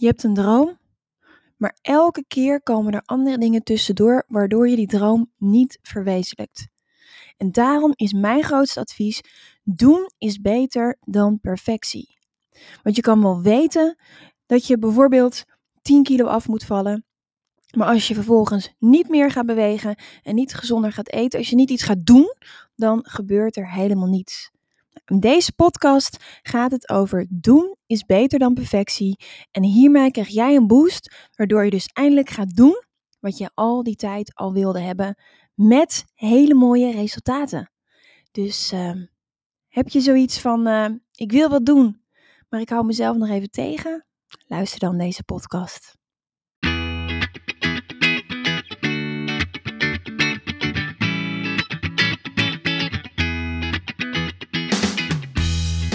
Je 0.00 0.06
hebt 0.06 0.22
een 0.22 0.34
droom, 0.34 0.78
maar 1.56 1.78
elke 1.82 2.24
keer 2.28 2.62
komen 2.62 2.92
er 2.92 3.02
andere 3.04 3.38
dingen 3.38 3.62
tussendoor 3.62 4.24
waardoor 4.28 4.68
je 4.68 4.76
die 4.76 4.86
droom 4.86 5.32
niet 5.36 5.78
verwezenlijkt. 5.82 6.68
En 7.36 7.52
daarom 7.52 7.92
is 7.94 8.12
mijn 8.12 8.42
grootste 8.42 8.80
advies: 8.80 9.20
doen 9.62 10.10
is 10.18 10.40
beter 10.40 10.96
dan 11.00 11.40
perfectie. 11.40 12.18
Want 12.82 12.96
je 12.96 13.02
kan 13.02 13.22
wel 13.22 13.40
weten 13.40 13.96
dat 14.46 14.66
je 14.66 14.78
bijvoorbeeld 14.78 15.44
10 15.82 16.02
kilo 16.02 16.26
af 16.26 16.48
moet 16.48 16.64
vallen. 16.64 17.04
Maar 17.76 17.88
als 17.88 18.08
je 18.08 18.14
vervolgens 18.14 18.74
niet 18.78 19.08
meer 19.08 19.30
gaat 19.30 19.46
bewegen 19.46 19.96
en 20.22 20.34
niet 20.34 20.54
gezonder 20.54 20.92
gaat 20.92 21.10
eten, 21.10 21.38
als 21.38 21.50
je 21.50 21.56
niet 21.56 21.70
iets 21.70 21.82
gaat 21.82 22.06
doen, 22.06 22.34
dan 22.76 23.04
gebeurt 23.08 23.56
er 23.56 23.72
helemaal 23.72 24.08
niets. 24.08 24.50
In 25.08 25.20
deze 25.20 25.52
podcast 25.52 26.24
gaat 26.42 26.70
het 26.70 26.88
over 26.88 27.26
doen 27.30 27.76
is 27.86 28.04
beter 28.04 28.38
dan 28.38 28.54
perfectie. 28.54 29.16
En 29.50 29.62
hiermee 29.62 30.10
krijg 30.10 30.28
jij 30.28 30.56
een 30.56 30.66
boost, 30.66 31.28
waardoor 31.36 31.64
je 31.64 31.70
dus 31.70 31.86
eindelijk 31.86 32.30
gaat 32.30 32.56
doen 32.56 32.82
wat 33.20 33.38
je 33.38 33.50
al 33.54 33.82
die 33.82 33.96
tijd 33.96 34.34
al 34.34 34.52
wilde 34.52 34.80
hebben, 34.80 35.18
met 35.54 36.04
hele 36.14 36.54
mooie 36.54 36.92
resultaten. 36.92 37.72
Dus 38.30 38.72
uh, 38.72 38.92
heb 39.68 39.88
je 39.88 40.00
zoiets 40.00 40.40
van: 40.40 40.68
uh, 40.68 40.88
ik 41.14 41.32
wil 41.32 41.48
wat 41.48 41.66
doen, 41.66 42.02
maar 42.48 42.60
ik 42.60 42.68
hou 42.68 42.84
mezelf 42.84 43.16
nog 43.16 43.28
even 43.28 43.50
tegen? 43.50 44.06
Luister 44.46 44.78
dan 44.78 44.98
deze 44.98 45.24
podcast. 45.24 45.97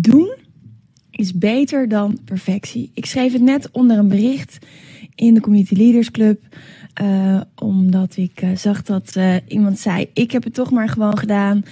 Doen 0.00 0.34
is 1.10 1.38
beter 1.38 1.88
dan 1.88 2.18
perfectie. 2.24 2.90
Ik 2.94 3.06
schreef 3.06 3.32
het 3.32 3.42
net 3.42 3.70
onder 3.70 3.98
een 3.98 4.08
bericht 4.08 4.66
in 5.14 5.34
de 5.34 5.40
Community 5.40 5.74
Leaders 5.74 6.10
Club. 6.10 6.42
Uh, 7.02 7.40
omdat 7.54 8.16
ik 8.16 8.42
uh, 8.42 8.56
zag 8.56 8.82
dat 8.82 9.14
uh, 9.16 9.36
iemand 9.48 9.78
zei: 9.78 10.10
Ik 10.12 10.30
heb 10.30 10.44
het 10.44 10.54
toch 10.54 10.70
maar 10.70 10.88
gewoon 10.88 11.18
gedaan. 11.18 11.62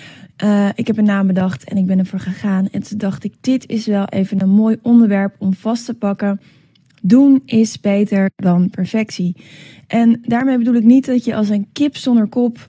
ik 0.74 0.86
heb 0.86 0.98
een 0.98 1.04
naam 1.04 1.26
bedacht 1.26 1.64
en 1.64 1.76
ik 1.76 1.86
ben 1.86 1.98
ervoor 1.98 2.20
gegaan. 2.20 2.68
En 2.70 2.82
toen 2.82 2.98
dacht 2.98 3.24
ik: 3.24 3.34
Dit 3.40 3.68
is 3.68 3.86
wel 3.86 4.04
even 4.04 4.42
een 4.42 4.50
mooi 4.50 4.76
onderwerp 4.82 5.34
om 5.38 5.54
vast 5.54 5.84
te 5.84 5.94
pakken. 5.94 6.40
Doen 7.02 7.42
is 7.44 7.80
beter 7.80 8.30
dan 8.36 8.70
perfectie. 8.70 9.36
En 9.86 10.20
daarmee 10.22 10.58
bedoel 10.58 10.74
ik 10.74 10.84
niet 10.84 11.06
dat 11.06 11.24
je 11.24 11.34
als 11.34 11.48
een 11.48 11.68
kip 11.72 11.96
zonder 11.96 12.26
kop 12.26 12.66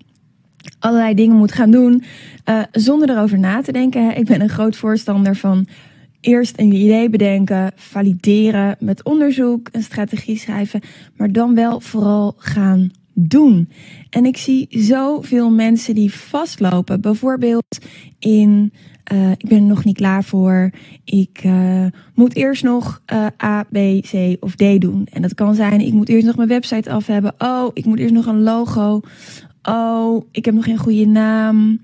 allerlei 0.79 1.13
dingen 1.13 1.35
moet 1.35 1.51
gaan 1.51 1.71
doen 1.71 2.03
uh, 2.45 2.63
zonder 2.71 3.09
erover 3.09 3.39
na 3.39 3.61
te 3.61 3.71
denken. 3.71 4.17
Ik 4.17 4.25
ben 4.25 4.41
een 4.41 4.49
groot 4.49 4.75
voorstander 4.75 5.35
van 5.35 5.67
eerst 6.21 6.59
een 6.59 6.73
idee 6.73 7.09
bedenken, 7.09 7.71
valideren 7.75 8.75
met 8.79 9.03
onderzoek, 9.03 9.69
een 9.71 9.83
strategie 9.83 10.37
schrijven, 10.37 10.81
maar 11.17 11.31
dan 11.31 11.55
wel 11.55 11.79
vooral 11.79 12.35
gaan 12.37 12.91
doen. 13.13 13.69
En 14.09 14.25
ik 14.25 14.37
zie 14.37 14.67
zoveel 14.69 15.51
mensen 15.51 15.95
die 15.95 16.13
vastlopen, 16.13 17.01
bijvoorbeeld 17.01 17.77
in 18.19 18.73
uh, 19.13 19.31
ik 19.31 19.49
ben 19.49 19.57
er 19.57 19.63
nog 19.63 19.83
niet 19.83 19.97
klaar 19.97 20.23
voor. 20.23 20.71
Ik 21.03 21.43
uh, 21.45 21.85
moet 22.13 22.35
eerst 22.35 22.63
nog 22.63 23.01
A, 23.43 23.63
B, 23.63 23.77
C 24.01 24.35
of 24.39 24.55
D 24.55 24.81
doen. 24.81 25.07
En 25.11 25.21
dat 25.21 25.33
kan 25.33 25.55
zijn, 25.55 25.81
ik 25.81 25.93
moet 25.93 26.09
eerst 26.09 26.25
nog 26.25 26.35
mijn 26.35 26.47
website 26.47 26.91
af 26.91 27.07
hebben. 27.07 27.33
Oh, 27.37 27.69
ik 27.73 27.85
moet 27.85 27.99
eerst 27.99 28.13
nog 28.13 28.25
een 28.25 28.43
logo. 28.43 29.01
Oh, 29.63 30.25
ik 30.31 30.45
heb 30.45 30.53
nog 30.53 30.63
geen 30.63 30.77
goede 30.77 31.05
naam. 31.05 31.79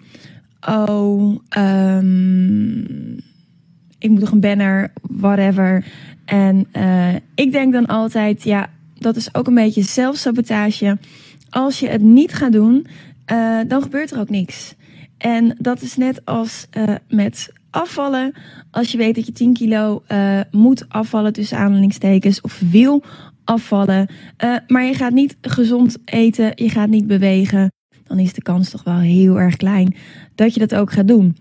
Oh, 0.68 1.36
um, 1.58 3.16
ik 4.00 4.10
moet 4.10 4.20
nog 4.20 4.32
een 4.32 4.40
banner, 4.40 4.92
whatever. 5.02 5.86
En 6.26 6.68
uh, 6.74 7.16
ik 7.36 7.52
denk 7.52 7.74
dan 7.74 7.86
altijd, 7.86 8.44
ja, 8.44 8.70
dat 8.98 9.16
is 9.16 9.36
ook 9.36 9.48
een 9.48 9.54
beetje 9.54 9.82
zelfsabotage. 9.82 10.98
Als 11.50 11.80
je 11.80 11.88
het 11.88 12.02
niet 12.02 12.34
gaat 12.34 12.52
doen, 12.52 12.88
uh, 13.32 13.60
dan 13.68 13.82
gebeurt 13.82 14.12
er 14.12 14.20
ook 14.20 14.30
niks. 14.30 14.76
En 15.18 15.56
dat 15.60 15.82
is 15.82 15.96
net 15.96 16.26
als 16.26 16.68
uh, 16.78 16.96
met 17.10 17.54
afvallen. 17.76 18.34
Als 18.72 18.92
je 18.92 18.98
weet 18.98 19.16
dat 19.16 19.26
je 19.26 19.32
10 19.32 19.54
kilo 19.54 20.04
moet 20.52 20.90
afvallen 20.90 21.34
tussen 21.34 21.58
aanhalingstekens 21.58 22.42
of 22.42 22.62
wil 22.72 23.04
afvallen, 23.44 24.10
maar 24.68 24.84
je 24.84 24.94
gaat 24.94 25.14
niet 25.14 25.38
gezond 25.42 25.98
eten, 26.06 26.52
je 26.56 26.70
gaat 26.70 26.90
niet 26.90 27.08
bewegen, 27.08 27.72
dan 28.04 28.20
is 28.20 28.34
de 28.34 28.42
kans 28.42 28.70
toch 28.70 28.84
wel 28.84 29.00
heel 29.00 29.40
erg 29.40 29.56
klein 29.56 29.96
dat 30.36 30.54
je 30.54 30.60
dat 30.60 30.76
ook 30.76 30.92
gaat 30.92 31.08
doen. 31.08 31.36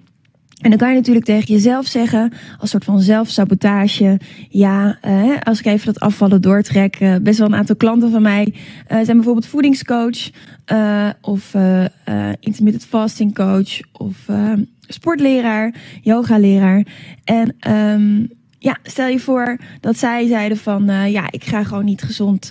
En 0.60 0.70
dan 0.70 0.78
kan 0.78 0.88
je 0.88 0.94
natuurlijk 0.94 1.24
tegen 1.24 1.54
jezelf 1.54 1.86
zeggen, 1.86 2.32
als 2.58 2.70
soort 2.70 2.84
van 2.84 3.00
zelfsabotage. 3.00 4.20
Ja, 4.48 4.98
eh, 5.00 5.38
als 5.42 5.58
ik 5.58 5.66
even 5.66 5.86
dat 5.86 6.00
afvallen 6.00 6.42
doortrek. 6.42 6.98
Best 7.22 7.38
wel 7.38 7.46
een 7.46 7.54
aantal 7.54 7.76
klanten 7.76 8.10
van 8.10 8.22
mij 8.22 8.54
uh, 8.54 8.58
zijn 8.88 9.16
bijvoorbeeld 9.16 9.46
voedingscoach. 9.46 10.30
of 11.20 11.54
intermittent 12.40 12.84
fasting 12.84 13.34
coach. 13.34 13.80
Of 13.92 14.28
sportleraar, 14.88 15.74
yogaleraar. 16.02 16.86
En 17.24 17.72
um, 17.72 18.28
ja, 18.58 18.78
stel 18.82 19.08
je 19.08 19.20
voor 19.20 19.58
dat 19.80 19.98
zij 19.98 20.26
zeiden 20.26 20.58
van... 20.58 21.10
ja, 21.10 21.30
ik 21.30 21.44
ga 21.44 21.64
gewoon 21.64 21.84
niet 21.84 22.02
gezond 22.02 22.50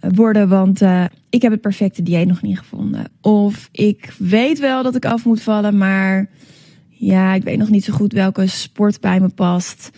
worden, 0.00 0.48
want 0.48 0.82
uh, 0.82 1.04
ik 1.30 1.42
heb 1.42 1.52
het 1.52 1.60
perfecte 1.60 2.02
dieet 2.02 2.26
nog 2.26 2.42
niet 2.42 2.58
gevonden. 2.58 3.04
Of 3.20 3.68
ik 3.72 4.14
weet 4.18 4.58
wel 4.58 4.82
dat 4.82 4.94
ik 4.94 5.04
af 5.04 5.24
moet 5.24 5.42
vallen, 5.42 5.78
maar 5.78 6.30
ja, 6.88 7.34
ik 7.34 7.42
weet 7.42 7.58
nog 7.58 7.70
niet 7.70 7.84
zo 7.84 7.92
goed 7.92 8.12
welke 8.12 8.46
sport 8.46 9.00
bij 9.00 9.20
me 9.20 9.28
past. 9.28 9.90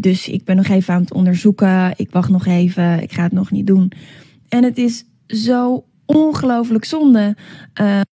Dus 0.00 0.28
ik 0.28 0.44
ben 0.44 0.56
nog 0.56 0.68
even 0.68 0.94
aan 0.94 1.00
het 1.00 1.12
onderzoeken. 1.12 1.92
Ik 1.96 2.10
wacht 2.10 2.28
nog 2.28 2.46
even. 2.46 3.02
Ik 3.02 3.12
ga 3.12 3.22
het 3.22 3.32
nog 3.32 3.50
niet 3.50 3.66
doen. 3.66 3.92
En 4.48 4.64
het 4.64 4.78
is 4.78 5.04
zo 5.26 5.84
ongelooflijk 6.06 6.84
zonde 6.84 7.36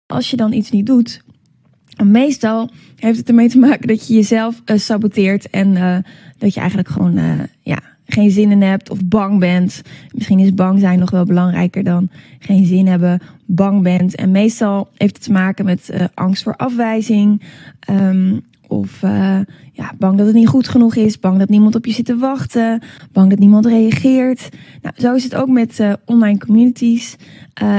als 0.05 0.29
je 0.29 0.37
dan 0.37 0.53
iets 0.53 0.71
niet 0.71 0.85
doet. 0.85 1.21
Meestal 2.03 2.69
heeft 2.95 3.17
het 3.17 3.27
ermee 3.27 3.49
te 3.49 3.57
maken 3.57 3.87
dat 3.87 4.07
je 4.07 4.13
jezelf 4.13 4.61
saboteert 4.65 5.49
en 5.49 6.03
dat 6.37 6.53
je 6.53 6.59
eigenlijk 6.59 6.89
gewoon 6.89 7.19
ja, 7.61 7.79
geen 8.05 8.31
zin 8.31 8.51
in 8.51 8.61
hebt 8.61 8.89
of 8.89 9.05
bang 9.05 9.39
bent. 9.39 9.81
Misschien 10.13 10.39
is 10.39 10.53
bang 10.53 10.79
zijn 10.79 10.99
nog 10.99 11.11
wel 11.11 11.25
belangrijker 11.25 11.83
dan 11.83 12.09
geen 12.39 12.65
zin 12.65 12.87
hebben, 12.87 13.21
bang 13.45 13.83
bent. 13.83 14.15
En 14.15 14.31
meestal 14.31 14.89
heeft 14.97 15.15
het 15.15 15.23
te 15.23 15.31
maken 15.31 15.65
met 15.65 15.93
angst 16.13 16.43
voor 16.43 16.55
afwijzing. 16.55 17.41
Um, 17.89 18.41
of 18.67 19.01
ja, 19.71 19.93
bang 19.97 20.17
dat 20.17 20.25
het 20.25 20.35
niet 20.35 20.47
goed 20.47 20.67
genoeg 20.67 20.95
is, 20.95 21.19
bang 21.19 21.39
dat 21.39 21.49
niemand 21.49 21.75
op 21.75 21.85
je 21.85 21.91
zit 21.93 22.05
te 22.05 22.17
wachten, 22.17 22.81
bang 23.11 23.29
dat 23.29 23.39
niemand 23.39 23.65
reageert. 23.65 24.49
Nou, 24.81 24.95
zo 24.97 25.13
is 25.13 25.23
het 25.23 25.35
ook 25.35 25.47
met 25.47 25.81
online 26.05 26.37
communities. 26.37 27.15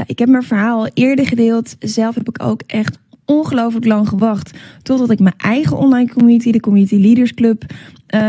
ik 0.06 0.18
heb 0.18 0.28
mijn 0.28 0.42
verhaal 0.42 0.78
al 0.78 0.90
eerder 0.94 1.26
gedeeld. 1.26 1.76
Zelf 1.78 2.14
heb 2.14 2.28
ik 2.28 2.42
ook 2.42 2.62
echt 2.66 2.98
ongelooflijk 3.28 3.86
lang 3.86 4.08
gewacht 4.08 4.58
totdat 4.82 5.10
ik 5.10 5.18
mijn 5.18 5.34
eigen 5.36 5.76
online 5.76 6.12
community, 6.12 6.52
de 6.52 6.60
Community 6.60 6.96
Leaders 6.96 7.34
Club, 7.34 7.64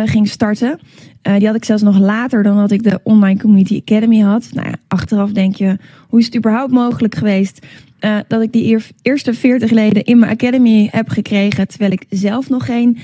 ging 0.05 0.27
starten. 0.27 0.79
Uh, 1.23 1.37
die 1.37 1.47
had 1.47 1.55
ik 1.55 1.65
zelfs 1.65 1.81
nog 1.81 1.99
later 1.99 2.43
dan 2.43 2.55
dat 2.55 2.71
ik 2.71 2.83
de 2.83 2.99
Online 3.03 3.39
Community 3.39 3.81
Academy 3.81 4.19
had. 4.19 4.49
Nou 4.53 4.67
ja, 4.67 4.75
achteraf 4.87 5.31
denk 5.31 5.55
je, 5.55 5.77
hoe 6.07 6.19
is 6.19 6.25
het 6.25 6.35
überhaupt 6.35 6.71
mogelijk 6.71 7.15
geweest 7.15 7.65
uh, 7.99 8.17
dat 8.27 8.41
ik 8.41 8.51
die 8.51 8.81
eerste 9.01 9.33
40 9.33 9.71
leden 9.71 10.03
in 10.03 10.19
mijn 10.19 10.31
Academy 10.31 10.87
heb 10.91 11.09
gekregen, 11.09 11.67
terwijl 11.67 11.91
ik 11.91 12.05
zelf 12.09 12.49
nog 12.49 12.65
geen 12.65 12.97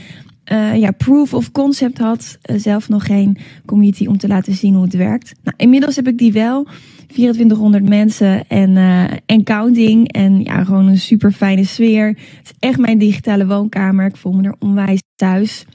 uh, 0.52 0.76
ja, 0.76 0.92
proof 0.92 1.34
of 1.34 1.52
concept 1.52 1.98
had, 1.98 2.38
zelf 2.42 2.90
nog 2.90 3.06
geen 3.06 3.38
community 3.66 4.06
om 4.06 4.18
te 4.18 4.28
laten 4.28 4.54
zien 4.54 4.74
hoe 4.74 4.84
het 4.84 4.96
werkt. 4.96 5.34
Nou, 5.44 5.56
inmiddels 5.58 5.96
heb 5.96 6.08
ik 6.08 6.18
die 6.18 6.32
wel. 6.34 6.68
2400 7.08 7.90
mensen 7.90 8.48
en, 8.48 8.78
en 9.26 9.44
counting. 9.44 10.12
En 10.12 10.44
ja, 10.44 10.64
gewoon 10.64 10.88
een 10.88 10.98
super 10.98 11.32
fijne 11.32 11.64
sfeer. 11.64 12.08
Het 12.08 12.18
is 12.44 12.54
echt 12.60 12.78
mijn 12.78 12.98
digitale 12.98 13.46
woonkamer. 13.46 14.06
Ik 14.06 14.16
voel 14.16 14.32
me 14.32 14.44
er 14.44 14.56
onwijs 14.60 15.02
thuis. 15.16 15.66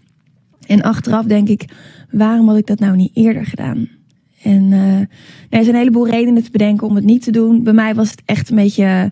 En 0.67 0.83
achteraf 0.83 1.25
denk 1.25 1.49
ik, 1.49 1.65
waarom 2.11 2.49
had 2.49 2.57
ik 2.57 2.67
dat 2.67 2.79
nou 2.79 2.97
niet 2.97 3.11
eerder 3.15 3.47
gedaan? 3.47 3.89
En 4.43 4.71
uh, 4.71 4.99
er 4.99 5.09
zijn 5.51 5.69
een 5.69 5.75
heleboel 5.75 6.09
redenen 6.09 6.43
te 6.43 6.51
bedenken 6.51 6.87
om 6.87 6.95
het 6.95 7.05
niet 7.05 7.23
te 7.23 7.31
doen. 7.31 7.63
Bij 7.63 7.73
mij 7.73 7.95
was 7.95 8.11
het 8.11 8.23
echt 8.25 8.51
een 8.51 8.57
beetje 8.57 9.11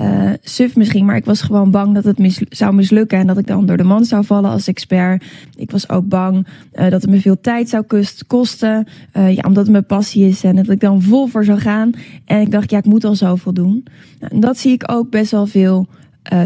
uh, 0.00 0.30
suf 0.42 0.76
misschien, 0.76 1.04
maar 1.04 1.16
ik 1.16 1.24
was 1.24 1.42
gewoon 1.42 1.70
bang 1.70 1.94
dat 1.94 2.04
het 2.04 2.44
zou 2.48 2.74
mislukken 2.74 3.18
en 3.18 3.26
dat 3.26 3.38
ik 3.38 3.46
dan 3.46 3.66
door 3.66 3.76
de 3.76 3.84
man 3.84 4.04
zou 4.04 4.24
vallen 4.24 4.50
als 4.50 4.68
expert. 4.68 5.24
Ik 5.56 5.70
was 5.70 5.88
ook 5.88 6.08
bang 6.08 6.46
uh, 6.74 6.90
dat 6.90 7.02
het 7.02 7.10
me 7.10 7.20
veel 7.20 7.40
tijd 7.40 7.68
zou 7.68 7.84
kosten, 8.26 8.86
uh, 9.16 9.34
ja, 9.34 9.42
omdat 9.46 9.62
het 9.62 9.72
mijn 9.72 9.86
passie 9.86 10.26
is 10.26 10.44
en 10.44 10.56
dat 10.56 10.68
ik 10.68 10.80
dan 10.80 11.02
vol 11.02 11.26
voor 11.26 11.44
zou 11.44 11.58
gaan. 11.58 11.90
En 12.24 12.40
ik 12.40 12.50
dacht, 12.50 12.70
ja, 12.70 12.78
ik 12.78 12.84
moet 12.84 13.04
al 13.04 13.14
zoveel 13.14 13.52
doen. 13.52 13.84
Nou, 14.20 14.32
en 14.34 14.40
dat 14.40 14.58
zie 14.58 14.72
ik 14.72 14.92
ook 14.92 15.10
best 15.10 15.30
wel 15.30 15.46
veel 15.46 15.86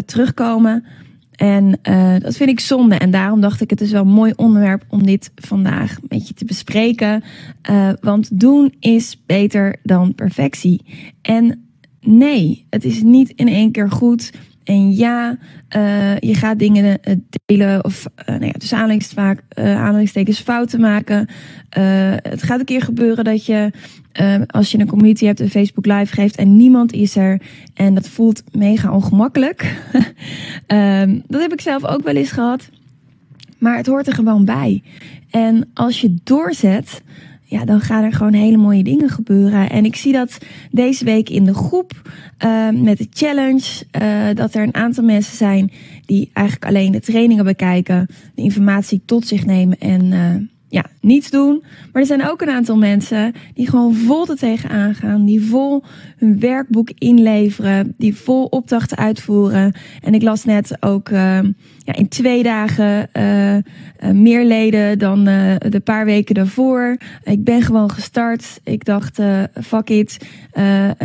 terugkomen. 0.04 0.84
En 1.36 1.78
dat 2.18 2.36
vind 2.36 2.50
ik 2.50 2.60
zonde. 2.60 2.94
En 2.94 3.10
daarom 3.10 3.40
dacht 3.40 3.60
ik, 3.60 3.70
het 3.70 3.80
is 3.80 3.90
wel 3.90 4.02
een 4.02 4.08
mooi 4.08 4.32
onderwerp 4.36 4.84
om 4.88 5.06
dit 5.06 5.30
vandaag 5.34 5.98
met 6.08 6.28
je 6.28 6.34
te 6.34 6.44
bespreken. 6.44 7.24
Want 8.00 8.40
doen 8.40 8.74
is 8.80 9.22
beter 9.26 9.76
dan 9.82 10.14
perfectie. 10.14 10.84
En 11.22 11.67
nee, 12.00 12.66
het 12.70 12.84
is 12.84 13.02
niet 13.02 13.30
in 13.30 13.48
één 13.48 13.72
keer 13.72 13.90
goed. 13.90 14.32
En 14.64 14.92
ja, 14.96 15.38
uh, 15.76 16.18
je 16.18 16.34
gaat 16.34 16.58
dingen 16.58 17.00
delen 17.44 17.84
of 17.84 18.06
uh, 18.28 18.38
nou 18.38 18.52
ja, 18.54 19.36
aanhalingstekens 19.54 20.40
fouten 20.40 20.80
maken. 20.80 21.28
het 22.22 22.42
gaat 22.42 22.58
een 22.58 22.64
keer 22.64 22.82
gebeuren 22.82 23.24
dat 23.24 23.46
je 23.46 23.70
als 24.46 24.70
je 24.70 24.78
een 24.78 24.86
community 24.86 25.24
hebt, 25.24 25.40
een 25.40 25.50
Facebook 25.50 25.86
Live 25.86 26.14
geeft 26.14 26.36
en 26.36 26.56
niemand 26.56 26.92
is 26.92 27.16
er 27.16 27.40
en 27.74 27.94
dat 27.94 28.08
voelt 28.08 28.42
mega 28.52 28.92
ongemakkelijk. 28.92 29.82
um, 30.66 31.22
dat 31.28 31.40
heb 31.40 31.52
ik 31.52 31.60
zelf 31.60 31.84
ook 31.84 32.02
wel 32.02 32.14
eens 32.14 32.32
gehad. 32.32 32.70
Maar 33.58 33.76
het 33.76 33.86
hoort 33.86 34.06
er 34.06 34.14
gewoon 34.14 34.44
bij. 34.44 34.82
En 35.30 35.70
als 35.74 36.00
je 36.00 36.14
doorzet, 36.24 37.02
ja, 37.50 37.64
dan 37.64 37.80
gaan 37.80 38.04
er 38.04 38.12
gewoon 38.12 38.32
hele 38.32 38.56
mooie 38.56 38.82
dingen 38.82 39.08
gebeuren. 39.08 39.70
En 39.70 39.84
ik 39.84 39.96
zie 39.96 40.12
dat 40.12 40.38
deze 40.70 41.04
week 41.04 41.28
in 41.28 41.44
de 41.44 41.54
groep 41.54 41.92
uh, 42.44 42.68
met 42.70 42.98
de 42.98 43.06
challenge. 43.10 43.84
Uh, 44.02 44.34
dat 44.34 44.54
er 44.54 44.62
een 44.62 44.74
aantal 44.74 45.04
mensen 45.04 45.36
zijn 45.36 45.70
die 46.04 46.30
eigenlijk 46.32 46.66
alleen 46.66 46.92
de 46.92 47.00
trainingen 47.00 47.44
bekijken, 47.44 48.06
de 48.34 48.42
informatie 48.42 49.02
tot 49.04 49.26
zich 49.26 49.46
nemen 49.46 49.78
en 49.78 50.04
uh, 50.04 50.34
ja, 50.68 50.84
niets 51.00 51.30
doen. 51.30 51.62
Maar 51.92 52.02
er 52.02 52.08
zijn 52.08 52.28
ook 52.28 52.40
een 52.40 52.50
aantal 52.50 52.76
mensen 52.76 53.32
die 53.54 53.68
gewoon 53.68 53.94
vol 53.94 54.28
er 54.28 54.36
tegenaan 54.36 54.94
gaan. 54.94 55.24
Die 55.24 55.42
vol 55.42 55.84
hun 56.16 56.40
werkboek 56.40 56.90
inleveren. 56.98 57.94
Die 57.98 58.16
vol 58.16 58.44
opdrachten 58.44 58.96
uitvoeren. 58.96 59.72
En 60.00 60.14
ik 60.14 60.22
las 60.22 60.44
net 60.44 60.76
ook 60.80 61.08
uh, 61.08 61.40
ja, 61.78 61.94
in 61.94 62.08
twee 62.08 62.42
dagen 62.42 63.08
uh, 63.12 63.54
uh, 63.54 63.60
meer 64.12 64.44
leden 64.44 64.98
dan 64.98 65.24
de 65.24 65.80
paar 65.84 66.04
weken 66.04 66.34
daarvoor. 66.34 66.96
Ik 67.24 67.44
ben 67.44 67.62
gewoon 67.62 67.90
gestart. 67.90 68.60
Ik 68.64 68.84
dacht, 68.84 69.20
fuck 69.62 69.88
it. 69.88 70.16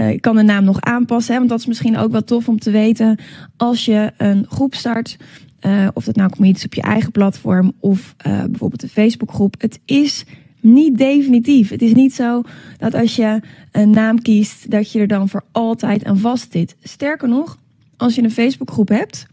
ik 0.09 0.21
kan 0.21 0.35
de 0.35 0.43
naam 0.43 0.63
nog 0.63 0.81
aanpassen. 0.81 1.31
Hè, 1.33 1.37
want 1.37 1.49
dat 1.49 1.59
is 1.59 1.65
misschien 1.65 1.97
ook 1.97 2.11
wel 2.11 2.23
tof 2.23 2.47
om 2.47 2.59
te 2.59 2.71
weten. 2.71 3.19
Als 3.57 3.85
je 3.85 4.11
een 4.17 4.45
groep 4.49 4.75
start 4.75 5.17
uh, 5.65 5.87
of 5.93 6.03
dat 6.03 6.15
nou 6.15 6.29
communities 6.29 6.65
op 6.65 6.73
je 6.73 6.81
eigen 6.81 7.11
platform 7.11 7.73
of 7.79 8.15
uh, 8.27 8.43
bijvoorbeeld 8.43 8.83
een 8.83 8.89
Facebookgroep. 8.89 9.55
Het 9.57 9.79
is 9.85 10.25
niet 10.59 10.97
definitief. 10.97 11.69
Het 11.69 11.81
is 11.81 11.93
niet 11.93 12.13
zo 12.13 12.41
dat 12.77 12.93
als 12.93 13.15
je 13.15 13.39
een 13.71 13.89
naam 13.89 14.21
kiest, 14.21 14.71
dat 14.71 14.91
je 14.91 14.99
er 14.99 15.07
dan 15.07 15.29
voor 15.29 15.43
altijd 15.51 16.03
aan 16.03 16.17
vast 16.17 16.51
zit. 16.51 16.75
Sterker 16.83 17.27
nog, 17.27 17.57
als 17.97 18.15
je 18.15 18.23
een 18.23 18.31
Facebookgroep 18.31 18.87
hebt. 18.87 19.25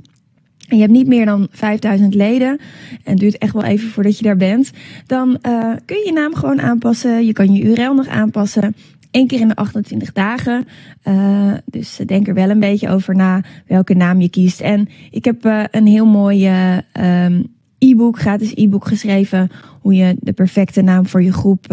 En 0.69 0.77
je 0.77 0.83
hebt 0.83 0.95
niet 0.95 1.07
meer 1.07 1.25
dan 1.25 1.49
5000 1.51 2.15
leden. 2.15 2.59
En 3.05 3.17
duurt 3.17 3.39
echt 3.39 3.53
wel 3.53 3.65
even 3.65 3.89
voordat 3.89 4.19
je 4.19 4.25
daar 4.25 4.37
bent. 4.37 4.71
Dan 5.07 5.29
uh, 5.29 5.73
kun 5.85 5.97
je 5.97 6.03
je 6.07 6.13
naam 6.13 6.35
gewoon 6.35 6.61
aanpassen. 6.61 7.27
Je 7.27 7.33
kan 7.33 7.53
je 7.53 7.63
URL 7.63 7.95
nog 7.95 8.09
aanpassen 8.09 8.75
één 9.11 9.27
keer 9.27 9.41
in 9.41 9.49
de 9.49 9.55
28 9.55 10.13
dagen. 10.13 10.67
Uh, 11.05 11.53
dus 11.65 12.01
denk 12.07 12.29
er 12.29 12.35
wel 12.35 12.51
een 12.51 12.61
beetje 12.61 12.89
over 12.89 13.17
na 13.17 13.41
welke 13.67 13.95
naam 13.95 14.21
je 14.21 14.29
kiest. 14.29 14.61
En 14.61 14.89
ik 15.11 15.25
heb 15.25 15.45
uh, 15.45 15.65
een 15.71 15.87
heel 15.87 16.07
mooi 16.07 16.49
um, 16.93 17.47
e-book, 17.79 18.19
gratis 18.19 18.55
e-book 18.55 18.87
geschreven. 18.87 19.51
Hoe 19.81 19.95
je 19.95 20.17
de 20.21 20.33
perfecte 20.33 20.83
naam 20.83 21.07
voor 21.07 21.23
je 21.23 21.33
groep 21.33 21.67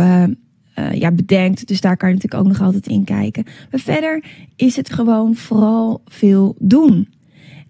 ja, 0.92 1.12
bedenkt. 1.12 1.68
Dus 1.68 1.82
daar 1.82 1.98
kan 1.98 2.10
je 2.10 2.16
natuurlijk 2.16 2.44
ook 2.44 2.50
nog 2.50 2.62
altijd 2.62 2.88
in 2.88 3.04
kijken. 3.04 3.44
Maar 3.72 3.80
verder 3.80 4.24
is 4.56 4.76
het 4.76 4.94
gewoon 4.94 5.36
vooral 5.36 6.02
veel 6.06 6.56
doen. 6.60 7.08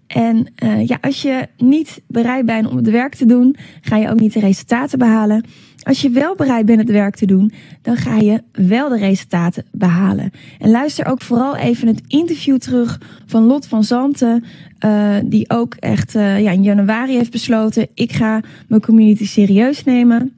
En 0.06 0.52
ja, 0.84 0.98
als 1.00 1.22
je 1.22 1.48
niet 1.56 2.02
bereid 2.06 2.46
bent 2.46 2.68
om 2.68 2.76
het 2.76 2.90
werk 2.90 3.14
te 3.14 3.26
doen, 3.26 3.56
ga 3.80 3.96
je 3.96 4.10
ook 4.10 4.20
niet 4.20 4.32
de 4.32 4.40
resultaten 4.40 4.98
behalen. 4.98 5.44
Als 5.88 6.00
je 6.00 6.10
wel 6.10 6.34
bereid 6.34 6.66
bent 6.66 6.78
het 6.78 6.90
werk 6.90 7.16
te 7.16 7.26
doen, 7.26 7.52
dan 7.82 7.96
ga 7.96 8.16
je 8.16 8.42
wel 8.52 8.88
de 8.88 8.98
resultaten 8.98 9.64
behalen. 9.72 10.30
En 10.58 10.70
luister 10.70 11.06
ook 11.06 11.20
vooral 11.22 11.56
even 11.56 11.88
het 11.88 12.02
interview 12.06 12.58
terug 12.58 13.00
van 13.26 13.42
Lot 13.42 13.66
van 13.66 13.84
Zanten, 13.84 14.44
uh, 14.84 15.16
die 15.24 15.50
ook 15.50 15.74
echt 15.74 16.14
uh, 16.14 16.40
ja, 16.40 16.50
in 16.50 16.62
januari 16.62 17.16
heeft 17.16 17.30
besloten: 17.30 17.88
ik 17.94 18.12
ga 18.12 18.40
mijn 18.66 18.80
community 18.80 19.26
serieus 19.26 19.84
nemen. 19.84 20.32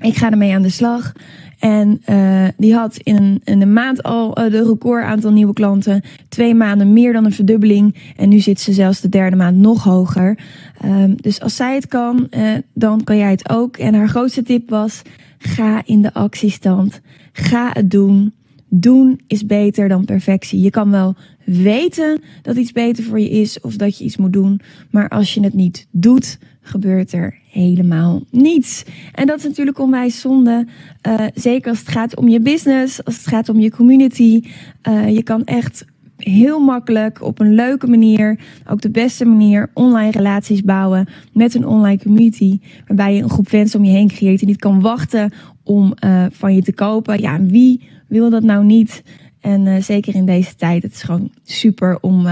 Ik 0.00 0.16
ga 0.16 0.30
ermee 0.30 0.54
aan 0.54 0.62
de 0.62 0.68
slag. 0.68 1.12
En 1.58 2.02
uh, 2.10 2.48
die 2.56 2.74
had 2.74 2.96
in 2.96 3.16
een, 3.16 3.60
in 3.60 3.72
maand 3.72 4.02
al 4.02 4.38
uh, 4.38 4.50
de 4.50 4.64
record 4.64 5.04
aantal 5.04 5.32
nieuwe 5.32 5.52
klanten. 5.52 6.02
Twee 6.28 6.54
maanden 6.54 6.92
meer 6.92 7.12
dan 7.12 7.24
een 7.24 7.32
verdubbeling. 7.32 7.94
En 8.16 8.28
nu 8.28 8.38
zit 8.38 8.60
ze 8.60 8.72
zelfs 8.72 9.00
de 9.00 9.08
derde 9.08 9.36
maand 9.36 9.56
nog 9.56 9.84
hoger. 9.84 10.38
Um, 10.84 11.16
dus 11.16 11.40
als 11.40 11.56
zij 11.56 11.74
het 11.74 11.86
kan, 11.86 12.26
uh, 12.30 12.52
dan 12.74 13.04
kan 13.04 13.16
jij 13.16 13.30
het 13.30 13.48
ook. 13.48 13.76
En 13.76 13.94
haar 13.94 14.08
grootste 14.08 14.42
tip 14.42 14.70
was: 14.70 15.02
ga 15.38 15.82
in 15.84 16.02
de 16.02 16.14
actiestand. 16.14 17.00
Ga 17.32 17.70
het 17.72 17.90
doen. 17.90 18.32
Doen 18.68 19.20
is 19.26 19.46
beter 19.46 19.88
dan 19.88 20.04
perfectie. 20.04 20.60
Je 20.60 20.70
kan 20.70 20.90
wel 20.90 21.14
weten 21.44 22.20
dat 22.42 22.56
iets 22.56 22.72
beter 22.72 23.04
voor 23.04 23.20
je 23.20 23.30
is 23.30 23.60
of 23.60 23.76
dat 23.76 23.98
je 23.98 24.04
iets 24.04 24.16
moet 24.16 24.32
doen. 24.32 24.60
Maar 24.90 25.08
als 25.08 25.34
je 25.34 25.40
het 25.40 25.54
niet 25.54 25.86
doet, 25.90 26.38
gebeurt 26.66 27.12
er 27.12 27.38
helemaal 27.50 28.22
niets. 28.30 28.84
En 29.12 29.26
dat 29.26 29.38
is 29.38 29.44
natuurlijk 29.44 29.78
onwijs 29.78 30.20
zonde. 30.20 30.66
Uh, 31.06 31.26
zeker 31.34 31.70
als 31.70 31.78
het 31.78 31.88
gaat 31.88 32.16
om 32.16 32.28
je 32.28 32.40
business, 32.40 33.04
als 33.04 33.16
het 33.16 33.26
gaat 33.26 33.48
om 33.48 33.60
je 33.60 33.70
community. 33.70 34.42
Uh, 34.88 35.14
je 35.14 35.22
kan 35.22 35.44
echt 35.44 35.84
heel 36.16 36.60
makkelijk 36.60 37.22
op 37.22 37.40
een 37.40 37.54
leuke 37.54 37.86
manier, 37.86 38.38
ook 38.68 38.80
de 38.80 38.90
beste 38.90 39.24
manier, 39.24 39.70
online 39.74 40.10
relaties 40.10 40.62
bouwen 40.62 41.08
met 41.32 41.54
een 41.54 41.66
online 41.66 42.02
community. 42.02 42.58
Waarbij 42.86 43.14
je 43.14 43.22
een 43.22 43.30
groep 43.30 43.48
fans 43.48 43.74
om 43.74 43.84
je 43.84 43.90
heen 43.90 44.08
creëert 44.08 44.38
die 44.38 44.48
niet 44.48 44.60
kan 44.60 44.80
wachten 44.80 45.32
om 45.62 45.94
uh, 46.04 46.26
van 46.30 46.54
je 46.54 46.62
te 46.62 46.74
kopen. 46.74 47.20
Ja, 47.20 47.42
wie 47.42 47.88
wil 48.08 48.30
dat 48.30 48.42
nou 48.42 48.64
niet? 48.64 49.02
En 49.40 49.82
zeker 49.82 50.14
in 50.14 50.26
deze 50.26 50.54
tijd, 50.54 50.82
het 50.82 50.92
is 50.92 51.02
gewoon 51.02 51.30
super 51.44 51.98
om 52.00 52.26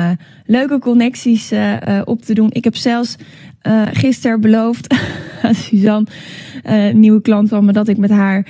leuke 0.46 0.78
connecties 0.78 1.52
op 2.04 2.22
te 2.22 2.34
doen. 2.34 2.48
Ik 2.52 2.64
heb 2.64 2.76
zelfs 2.76 3.16
gisteren 3.92 4.40
beloofd 4.40 4.94
aan 5.42 5.54
Suzanne, 5.54 6.06
een 6.62 7.00
nieuwe 7.00 7.20
klant 7.20 7.48
van 7.48 7.64
me, 7.64 7.72
dat 7.72 7.88
ik 7.88 7.96
met 7.96 8.10
haar 8.10 8.46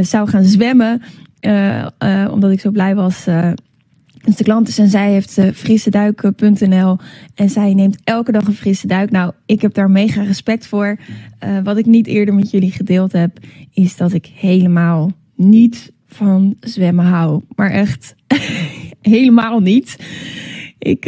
zou 0.00 0.28
gaan 0.28 0.44
zwemmen. 0.44 1.02
omdat 2.30 2.50
ik 2.50 2.60
zo 2.60 2.70
blij 2.70 2.94
was 2.94 3.26
dus 4.24 4.36
de 4.36 4.44
klant 4.44 4.68
is 4.68 4.78
en 4.78 4.88
zij 4.88 5.12
heeft 5.12 5.38
uh, 5.38 5.50
frisseduiken.nl 5.54 6.98
en 7.34 7.50
zij 7.50 7.74
neemt 7.74 8.00
elke 8.04 8.32
dag 8.32 8.46
een 8.46 8.54
frisse 8.54 8.86
duik. 8.86 9.10
Nou, 9.10 9.32
ik 9.46 9.62
heb 9.62 9.74
daar 9.74 9.90
mega 9.90 10.22
respect 10.22 10.66
voor. 10.66 10.98
Uh, 11.44 11.58
wat 11.64 11.76
ik 11.76 11.86
niet 11.86 12.06
eerder 12.06 12.34
met 12.34 12.50
jullie 12.50 12.70
gedeeld 12.70 13.12
heb, 13.12 13.38
is 13.72 13.96
dat 13.96 14.12
ik 14.12 14.26
helemaal 14.34 15.12
niet 15.36 15.92
van 16.06 16.56
zwemmen 16.60 17.04
hou. 17.04 17.42
Maar 17.54 17.70
echt 17.70 18.14
helemaal 19.02 19.60
niet. 19.60 19.96
Uh, 20.78 20.90
ik 20.90 21.04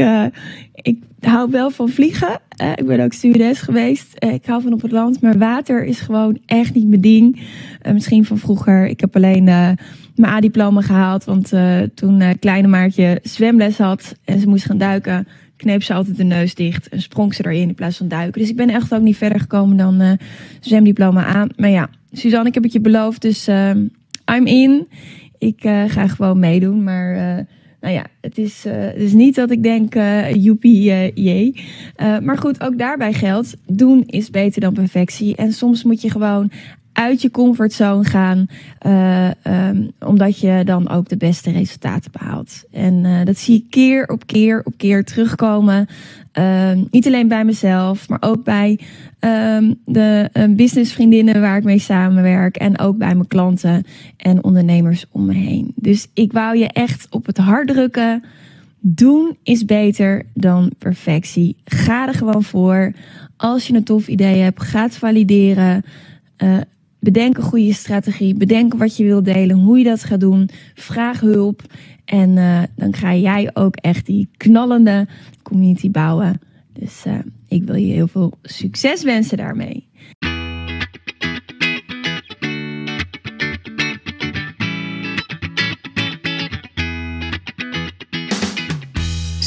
hou 1.25 1.51
wel 1.51 1.71
van 1.71 1.89
vliegen. 1.89 2.41
Uh, 2.63 2.71
ik 2.75 2.87
ben 2.87 3.01
ook 3.01 3.13
stewardess 3.13 3.61
geweest. 3.61 4.15
Uh, 4.25 4.33
ik 4.33 4.47
hou 4.47 4.63
van 4.63 4.73
op 4.73 4.83
het 4.83 4.93
land. 4.93 5.21
Maar 5.21 5.39
water 5.39 5.85
is 5.85 6.01
gewoon 6.01 6.39
echt 6.47 6.75
niet 6.75 6.89
mijn 6.89 7.01
ding. 7.01 7.41
misschien 7.93 8.25
van 8.25 8.39
vroeger. 8.39 8.87
Ik 8.87 9.01
heb 9.01 9.17
alleen 9.17 9.45
mijn 9.45 9.79
A-diploma 10.27 10.81
gehaald. 10.81 11.25
Want 11.25 11.53
toen 11.95 12.23
kleine 12.39 12.69
Maartje 12.69 13.19
zwemles 13.23 13.79
had 13.79 14.15
en 14.25 14.41
ze 14.41 14.49
moest 14.49 14.65
gaan 14.65 14.79
duiken... 14.79 15.29
kneep 15.57 15.83
ze 15.83 15.95
altijd 15.95 16.17
de 16.17 16.25
neus 16.25 16.55
dicht 16.55 16.89
en 16.89 17.03
sprong 17.03 17.35
ze 17.35 17.47
erin 17.47 17.69
in 17.69 17.75
plaats 17.75 17.97
van 17.97 18.09
duiken. 18.09 18.41
Dus 18.41 18.51
ik 18.51 18.57
ben 18.57 18.71
echt 18.71 18.95
ook 18.95 19.03
niet 19.03 19.17
verder 19.17 19.41
gekomen 19.41 19.77
dan 19.77 20.19
zwemdiploma 20.61 21.25
aan. 21.25 21.49
Maar 21.57 21.71
ja, 21.71 21.89
Suzanne, 22.13 22.49
ik 22.49 22.55
heb 22.55 22.63
het 22.63 22.73
je 22.73 22.81
beloofd. 22.81 23.23
Dus 23.23 23.49
I'm 24.35 24.47
in. 24.47 24.89
Ik 25.39 25.61
ga 25.87 26.09
gewoon 26.09 26.39
meedoen. 26.39 26.83
Maar 26.83 27.45
nou 27.83 27.95
ja, 27.95 28.07
het 28.21 28.39
is, 28.39 28.67
uh, 28.67 28.73
het 28.75 29.01
is 29.01 29.13
niet 29.13 29.35
dat 29.35 29.51
ik 29.51 29.63
denk, 29.63 29.95
joepie, 30.35 31.13
jee. 31.15 31.65
maar 31.97 32.39
goed, 32.39 32.61
ook 32.61 32.79
daarbij 32.79 33.13
geldt, 33.13 33.57
doen 33.67 34.05
is 34.07 34.31
beter 34.31 34.61
dan 34.61 34.73
perfectie. 34.73 35.37
En 35.37 35.53
soms 35.53 35.85
moet 35.85 36.03
je 36.03 36.11
gewoon 36.11 36.51
uit 36.93 37.23
je 37.23 37.31
comfortzone 37.31 38.05
gaan, 38.05 38.47
um, 39.47 39.91
omdat 40.01 40.39
je 40.39 40.63
dan 40.65 40.89
ook 40.89 41.09
de 41.09 41.17
beste 41.17 41.51
resultaten 41.51 42.11
behaalt. 42.13 42.65
En 42.71 43.25
dat 43.25 43.39
zie 43.39 43.57
ik 43.57 43.71
keer 43.71 44.09
op 44.09 44.27
keer 44.27 44.61
op 44.65 44.73
keer 44.77 45.05
terugkomen. 45.05 45.87
Um, 46.33 46.87
niet 46.91 47.07
alleen 47.07 47.29
bij 47.29 47.45
mezelf, 47.45 48.09
maar 48.09 48.23
ook 48.23 48.45
bij 48.45 48.79
um, 49.25 49.81
de 49.85 50.31
uh, 50.33 50.45
businessvriendinnen 50.57 51.41
waar 51.41 51.57
ik 51.57 51.65
mee 51.65 51.79
samenwerk. 51.79 52.57
En 52.57 52.79
ook 52.79 52.99
bij 52.99 53.15
mijn 53.15 53.27
klanten 53.27 53.85
en 54.17 54.45
ondernemers 54.45 55.07
om 55.11 55.25
me 55.25 55.35
heen. 55.35 55.73
Dus 55.75 56.09
ik 56.15 56.33
wou 56.33 56.59
je 56.59 56.69
echt 56.69 57.07
op 57.11 57.27
het 57.27 57.37
hart 57.37 57.69
drukken. 57.69 58.23
Doen 58.81 59.37
is 59.43 59.65
beter 59.65 60.23
dan 60.35 60.73
perfectie. 60.79 61.57
Ga 61.65 62.09
er 62.09 62.15
gewoon 62.15 62.43
voor. 62.43 62.93
Als 63.37 63.67
je 63.67 63.75
een 63.75 63.85
tof 63.85 64.09
idee 64.09 64.41
hebt, 64.41 64.63
ga 64.63 64.83
het 64.83 64.97
valideren. 64.97 65.85
Uh, 66.39 66.57
bedenk 66.99 67.37
een 67.37 67.43
goede 67.43 67.73
strategie. 67.73 68.35
Bedenk 68.35 68.75
wat 68.75 68.97
je 68.97 69.05
wilt 69.05 69.25
delen, 69.25 69.57
hoe 69.57 69.79
je 69.79 69.85
dat 69.85 70.05
gaat 70.05 70.21
doen. 70.21 70.49
Vraag 70.75 71.21
hulp. 71.21 71.63
En 72.05 72.37
uh, 72.37 72.63
dan 72.77 72.95
ga 72.95 73.15
jij 73.15 73.51
ook 73.55 73.77
echt 73.77 74.07
die 74.07 74.29
knallende 74.37 75.07
community 75.43 75.91
bouwen. 75.91 76.41
Dus 76.73 77.05
ik 77.53 77.65
wil 77.65 77.75
je 77.75 77.93
heel 77.93 78.09
veel 78.09 78.33
succes 78.43 79.03
wensen 79.03 79.37
daarmee. 79.37 79.89